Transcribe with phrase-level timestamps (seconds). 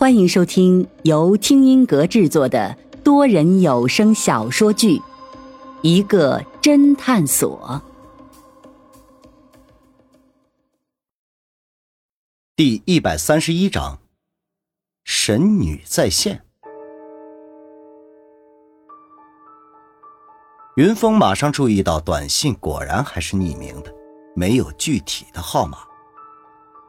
[0.00, 4.96] 欢迎收听由听音阁制作的多人有声小说剧
[5.82, 7.82] 《一个侦探所》
[12.56, 13.98] 第一百三十一章：
[15.04, 16.46] 神女再现。
[20.76, 23.94] 云峰马上注意到，短信果然还是匿名的，
[24.34, 25.80] 没有具体的号码。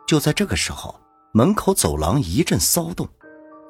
[0.08, 1.01] 就在这个时候。
[1.34, 3.08] 门口走廊一阵骚动，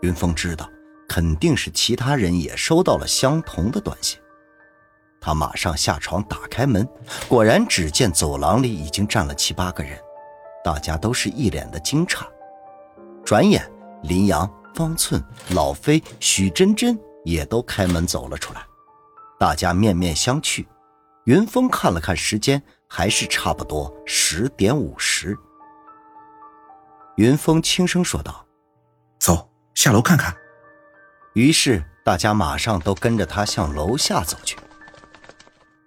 [0.01, 0.67] 云峰知道
[1.07, 4.19] 肯定是其他人也收到了相同的短信。
[5.19, 6.87] 他马上下床打开门，
[7.27, 9.95] 果然只见走廊里已经站了七八个人，
[10.63, 12.25] 大家都是一脸的惊诧。
[13.23, 13.63] 转眼，
[14.01, 18.65] 林阳、方寸、老飞、许真真也都开门走了出来，
[19.39, 20.65] 大家面面相觑。
[21.25, 25.37] 云峰看了看时间，还是差不多十点五十。
[27.21, 28.43] 云峰轻声说道
[29.21, 30.35] ：“走下楼看看。”
[31.35, 34.57] 于是大家马上都跟着他向楼下走去。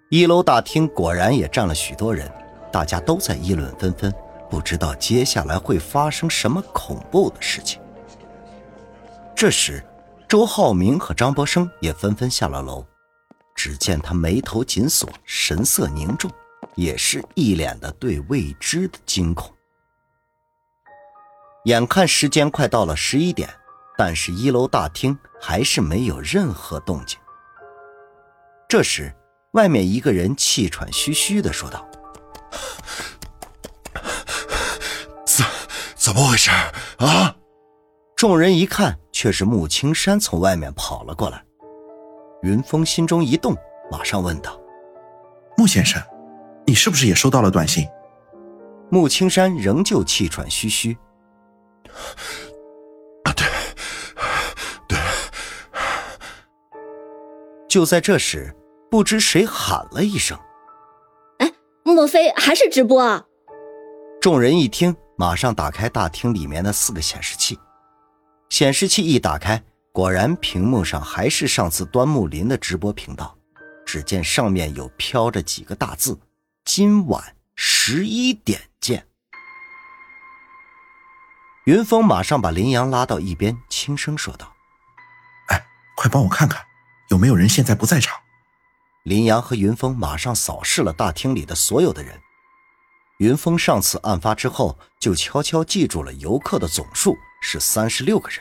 [0.09, 2.31] 一楼大厅果然也站了许多人，
[2.71, 4.13] 大家都在议论纷纷，
[4.49, 7.81] 不知道接下来会发生什么恐怖的事情。
[9.35, 9.83] 这时，
[10.29, 12.85] 周浩明和张博生也纷纷下了楼。
[13.53, 16.31] 只见他眉头紧锁，神色凝重，
[16.75, 19.53] 也是一脸的对未知的惊恐。
[21.65, 23.49] 眼看时间快到了十一点，
[23.97, 27.17] 但是一楼大厅还是没有任何动静。
[28.69, 29.11] 这时，
[29.53, 31.87] 外面一个人气喘吁吁的说道
[35.25, 35.43] ：“怎
[35.95, 36.51] 怎么回事
[36.97, 37.35] 啊？”
[38.15, 41.43] 众人一看，却是穆青山从外面跑了过来。
[42.43, 43.55] 云峰心中一动，
[43.91, 44.59] 马上问道
[45.57, 45.99] ：“穆先生，
[46.67, 47.87] 你是不是也收到了短信？”
[48.91, 50.95] 穆青山仍旧气喘吁吁。
[53.23, 53.45] 啊，对，
[54.87, 54.97] 对。
[57.67, 58.55] 就在这时，
[58.89, 60.37] 不知谁喊了一声
[61.39, 61.51] ：“哎，
[61.83, 63.25] 莫非还是直播？”啊？”
[64.21, 67.59] 众人一听，马上打开大厅里面的四个显示器。
[68.49, 69.61] 显示器一打开，
[69.91, 73.37] 果然屏幕上还是上次端木林的直播频道。
[73.85, 76.17] 只见上面有飘着几个大字
[76.65, 79.05] ：“今晚十一点见。”
[81.65, 84.53] 云峰马上把林阳拉到一边，轻声说道
[85.49, 85.65] ：“哎，
[85.95, 86.63] 快帮我看看，
[87.09, 88.19] 有没有人现在不在场。”
[89.01, 92.21] 林阳和云峰马上扫视了大厅里的所有的人。
[93.17, 98.39] 云峰上次案发之后，就悄悄记住了游客的总数是三十六个人，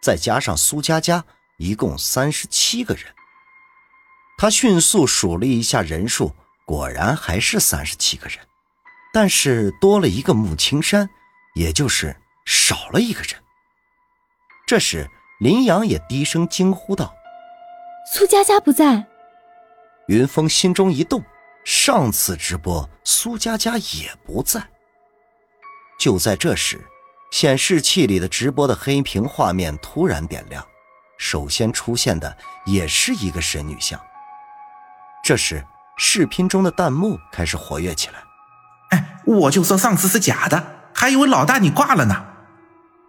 [0.00, 1.22] 再加上苏佳佳，
[1.58, 3.04] 一共三十七个人。
[4.38, 8.38] 他迅速数了一下人数，果然还是三十七个人，
[9.12, 11.10] 但是多了一个穆青山，
[11.54, 12.16] 也就是。
[12.44, 13.30] 少了一个人。
[14.66, 15.08] 这时，
[15.40, 17.14] 林阳也低声惊呼道
[18.12, 19.06] ：“苏佳佳不在。”
[20.08, 21.22] 云峰心中一动，
[21.64, 24.62] 上次直播苏佳佳也不在。
[25.98, 26.82] 就在这时，
[27.30, 30.66] 显示器里的直播的黑屏画面突然点亮，
[31.18, 33.98] 首先出现的也是一个神女像。
[35.22, 35.64] 这时，
[35.96, 38.22] 视频中的弹幕开始活跃起来
[38.90, 42.26] ：“哎，我就说上次是假的，还以为老大你挂了呢。”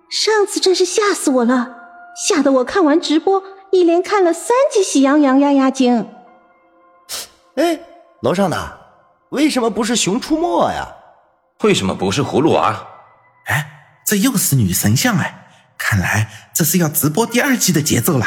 [0.09, 1.75] 上次真是吓死我了，
[2.15, 6.03] 吓得我看完直播，一连看了三集《喜羊羊压压惊》。
[7.55, 7.79] 哎，
[8.21, 8.79] 楼上的，
[9.29, 10.87] 为什么不是《熊出没》呀？
[11.63, 12.87] 为什么不是葫芦娃？
[13.45, 18.25] 哎，这又是女神像哎，看来这是要直播第二季的节奏了。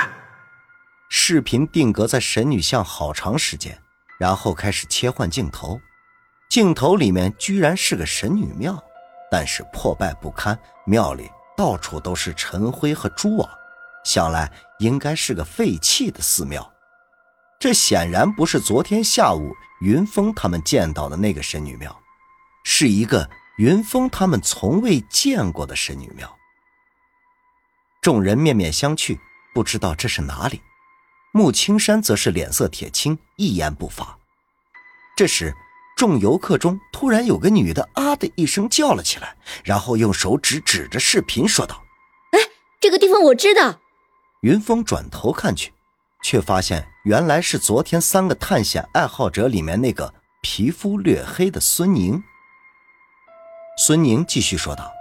[1.09, 3.79] 视频定格在神女像好长时间，
[4.19, 5.81] 然后开始切换镜头，
[6.51, 8.83] 镜头里面居然是个神女庙，
[9.31, 11.31] 但是破败不堪，庙里。
[11.59, 13.51] 到处都是尘灰和蛛网，
[14.05, 14.49] 想来
[14.79, 16.73] 应该是个废弃的寺庙。
[17.59, 22.01] 这显然不是昨天下午云峰他们见到的那个神女庙，
[22.65, 26.33] 是一个云峰他们从未见过的神女庙。
[28.01, 29.19] 众人面面相觑，
[29.53, 30.63] 不知道这是哪里。
[31.33, 34.17] 穆青山则是脸色铁青，一言不发。
[35.17, 35.53] 这时。
[35.99, 39.35] 众游客中突然有个女的啊的一声叫了起来，
[39.65, 41.83] 然后用手指指着视频说道
[42.31, 42.39] ：“哎，
[42.81, 43.81] 这个地方我知道。”
[44.43, 45.73] 云峰转头看去，
[46.23, 52.23] 却发现原来是昨天三个探险爱好者里面那个皮肤略黑的孙宁。
[53.77, 54.93] 孙宁继续说道：“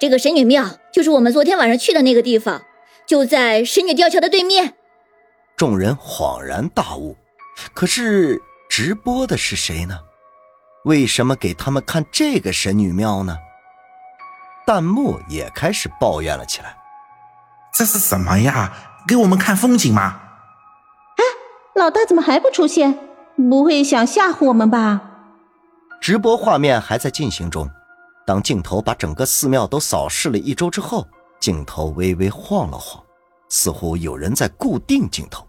[0.00, 2.62] 这个神女庙就是我们昨天晚上去的那个地方，
[3.06, 4.72] 就在神女吊桥的对面。”
[5.54, 7.14] 众人恍然大悟，
[7.74, 8.40] 可是
[8.70, 9.98] 直播的是谁呢？
[10.84, 13.36] 为什么给他们看这个神女庙呢？
[14.66, 16.76] 弹幕也开始抱怨了起来。
[17.72, 18.72] 这是什么呀？
[19.06, 20.20] 给我们看风景吗？
[21.16, 21.24] 哎，
[21.74, 22.98] 老大怎么还不出现？
[23.36, 25.00] 不会想吓唬我们吧？
[26.00, 27.68] 直播画面还在进行中，
[28.26, 31.06] 当镜头把整个寺庙都扫视了一周之后，
[31.40, 33.02] 镜头微微晃了晃，
[33.48, 35.46] 似乎有人在固定镜头，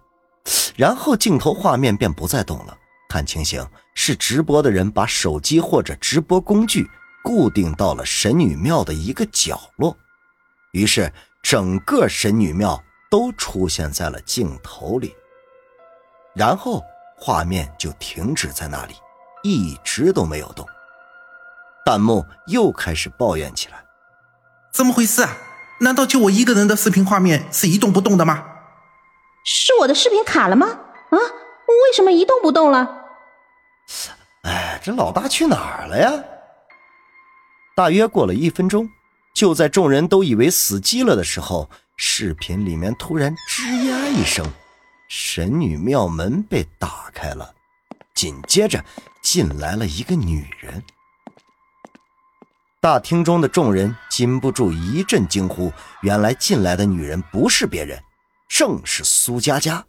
[0.75, 2.78] 然后镜头画面便不再动了。
[3.10, 6.90] 看情形，是直播的人把手机或者直播工具
[7.24, 9.96] 固定到了神女庙的一个角落，
[10.72, 11.12] 于是
[11.44, 15.16] 整个神女庙都出现在了镜头里，
[16.34, 16.82] 然后
[17.18, 18.96] 画面就停止在那里，
[19.44, 20.66] 一直都没有动。
[21.86, 23.84] 弹幕又开始抱怨起来
[24.72, 25.38] ：“怎么回事啊？
[25.82, 28.46] 难道就我一个人的视频画面是一动不动的吗？
[29.44, 30.68] 是我的视频卡了吗？
[30.68, 33.00] 啊，为什么一动不动了？”
[34.83, 36.12] 这老大去哪儿了呀？
[37.75, 38.89] 大约过了一分钟，
[39.33, 44.45] 就在众人都以为死机了的时候，视频里面突然吱呀一声，
[45.07, 47.54] 神女庙门被打开了，
[48.16, 48.83] 紧接着
[49.22, 50.83] 进来了一个女人。
[52.80, 58.01] 大厅中的众人禁不住一阵惊呼：原来进来的女人不是别人，
[58.50, 59.86] 正是苏佳佳。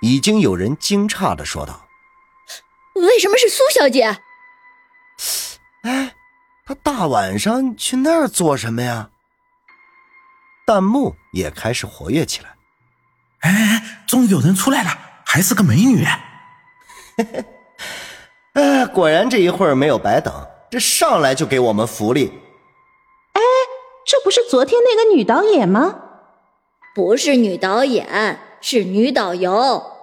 [0.00, 1.86] 已经有人惊诧的说道。
[3.00, 4.18] 为什么是苏小姐？
[5.82, 6.14] 哎，
[6.66, 9.10] 她大晚上去那儿做什么呀？
[10.66, 12.50] 弹幕也开始活跃起来。
[13.40, 14.90] 哎，终于有人出来了，
[15.24, 16.04] 还是个美女。
[18.54, 20.32] 哎，果然这一会儿没有白等，
[20.70, 22.26] 这上来就给我们福利。
[23.32, 23.40] 哎，
[24.06, 26.00] 这不是昨天那个女导演吗？
[26.94, 29.99] 不是女导演，是女导游。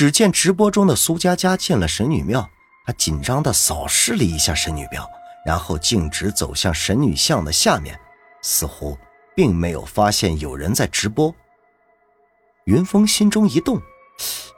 [0.00, 2.48] 只见直播中的苏佳佳进了神女庙，
[2.86, 5.06] 她紧张地扫视了一下神女庙，
[5.44, 8.00] 然后径直走向神女像的下面，
[8.40, 8.96] 似乎
[9.36, 11.34] 并没有发现有人在直播。
[12.64, 13.78] 云峰心中一动，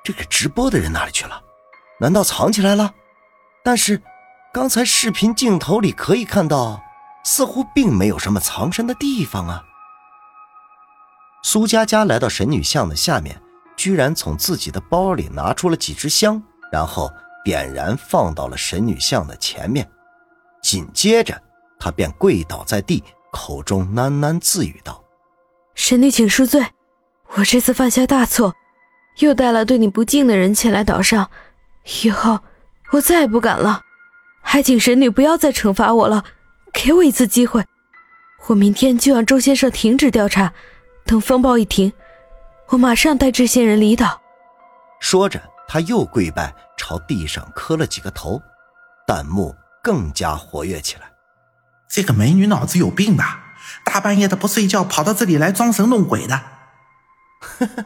[0.05, 1.43] 这个直播的人哪里去了？
[1.99, 2.95] 难道藏起来了？
[3.65, 4.01] 但是
[4.53, 6.81] 刚才视频镜头里可以看到，
[7.25, 9.65] 似乎并没有什么藏身的地方啊。
[11.43, 13.43] 苏佳佳来到神女像的下面。
[13.83, 16.41] 居然从自己的包里拿出了几支香，
[16.71, 17.11] 然后
[17.45, 19.91] 点燃放到了神女像的前面。
[20.63, 21.43] 紧接着，
[21.81, 23.03] 他便跪倒在地，
[23.33, 25.03] 口中喃喃自语道
[25.75, 26.65] ：“神女，请恕罪，
[27.31, 28.55] 我这次犯下大错，
[29.19, 31.29] 又带了对你不敬的人前来岛上，
[32.05, 32.39] 以后
[32.93, 33.83] 我再也不敢了。
[34.43, 36.23] 还请神女不要再惩罚我了，
[36.73, 37.65] 给我一次机会。
[38.47, 40.53] 我明天就让周先生停止调查，
[41.05, 41.93] 等风暴一停。”
[42.73, 44.19] 我马上带这些人离岛。
[44.99, 45.39] 说着，
[45.69, 48.41] 他又跪拜，朝地上磕了几个头，
[49.07, 51.03] 弹幕更加活跃起来。
[51.87, 53.41] 这个美女脑子有病吧？
[53.85, 56.43] 大半夜的不睡觉，跑到这里来装神弄鬼的。
[57.41, 57.85] 呵呵，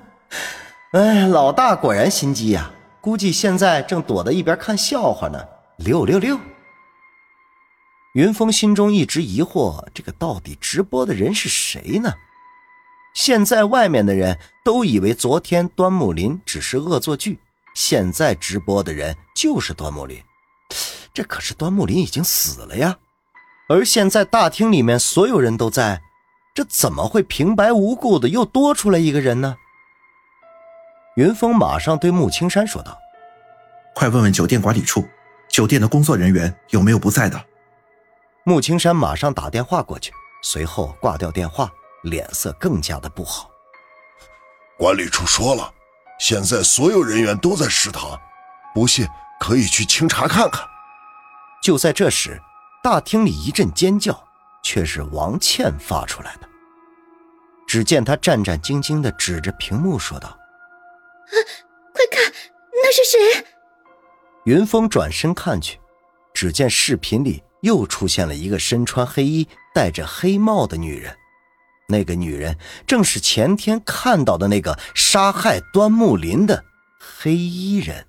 [0.92, 2.70] 哎，老大果然心机呀！
[3.00, 5.44] 估计现在正躲在一边看笑话呢。
[5.78, 6.38] 六六六！
[8.14, 12.12] 云峰心中一直疑惑：这个到底直播的人是谁呢？
[13.16, 17.40] 现在外面的人都以为昨天端木林只是恶作剧，
[17.74, 20.22] 现在直播的人就是端木林。
[21.14, 22.98] 这可是端木林已经死了呀，
[23.70, 26.02] 而现在大厅里面所有人都在，
[26.54, 29.56] 这怎么会平白无故的又多出来一个人呢？
[31.16, 32.98] 云峰马上对穆青山说道
[33.96, 35.08] ：“快问问酒店管理处，
[35.48, 37.42] 酒店的工作人员有没有不在的。”
[38.44, 40.12] 穆青山马上打电话过去，
[40.42, 41.72] 随后挂掉电话。
[42.06, 43.50] 脸色更加的不好。
[44.78, 45.72] 管理处说了，
[46.18, 48.18] 现在所有人员都在食堂，
[48.74, 49.06] 不信
[49.40, 50.66] 可以去清查看看。
[51.62, 52.40] 就在这时，
[52.82, 54.22] 大厅里一阵尖叫，
[54.62, 56.48] 却是王倩发出来的。
[57.66, 60.28] 只见她战战兢兢的指着屏幕说道
[61.26, 61.34] ：“啊，
[61.92, 62.32] 快看，
[62.82, 63.46] 那是谁？”
[64.44, 65.80] 云峰转身看去，
[66.32, 71.16] 只见视频里又出现了一个身穿黑衣、戴着黑帽的女人。
[71.88, 76.64] 那个女人正是前天看到的那个杀害端木林的
[76.98, 78.06] 黑衣人。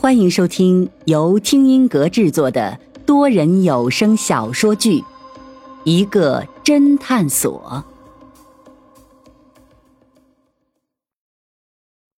[0.00, 5.00] 欢迎收听由听音阁制作的多人有声小说剧
[5.84, 7.84] 《一个侦探所》。